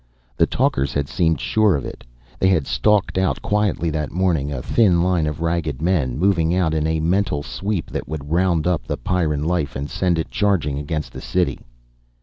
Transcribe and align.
The 0.35 0.47
talkers 0.47 0.93
had 0.95 1.07
seemed 1.07 1.39
sure 1.39 1.75
of 1.75 1.85
it. 1.85 2.03
They 2.39 2.47
had 2.47 2.65
stalked 2.65 3.19
out 3.19 3.39
quietly 3.43 3.91
that 3.91 4.09
morning, 4.11 4.51
a 4.51 4.63
thin 4.63 5.03
line 5.03 5.27
of 5.27 5.41
ragged 5.41 5.79
men, 5.79 6.17
moving 6.17 6.55
out 6.55 6.73
in 6.73 6.87
a 6.87 6.99
mental 6.99 7.43
sweep 7.43 7.91
that 7.91 8.07
would 8.07 8.31
round 8.31 8.65
up 8.65 8.87
the 8.87 8.97
Pyrran 8.97 9.43
life 9.45 9.75
and 9.75 9.87
send 9.91 10.17
it 10.17 10.31
charging 10.31 10.79
against 10.79 11.13
the 11.13 11.21
city. 11.21 11.59